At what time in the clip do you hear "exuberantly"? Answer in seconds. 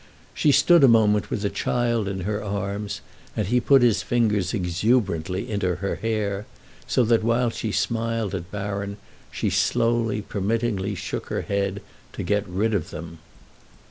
4.51-5.47